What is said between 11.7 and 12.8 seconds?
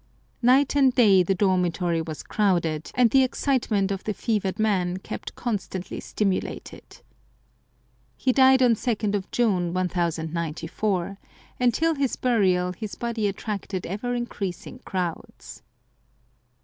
till his burial